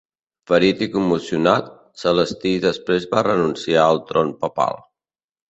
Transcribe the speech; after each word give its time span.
Ferit 0.51 0.79
i 0.85 0.87
commocionat, 0.95 1.67
Celestí 2.05 2.55
després 2.65 3.07
va 3.13 3.23
renunciar 3.29 3.85
al 3.93 4.03
tron 4.11 4.35
papal. 4.47 4.83